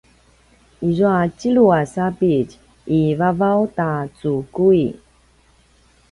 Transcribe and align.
izua 0.87 1.17
tjelu 1.39 1.65
a 1.79 1.81
sapitj 1.93 2.53
i 2.95 3.01
vavaw 3.19 3.61
ta 3.75 3.89
cukui 4.17 4.85